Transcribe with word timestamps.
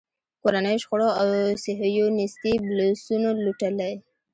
کورنیو 0.41 0.81
شخړو 0.83 1.09
او 1.19 1.27
صیهیونېستي 1.63 2.51
بلوسنو 2.65 3.29
لوټلی. 3.43 3.93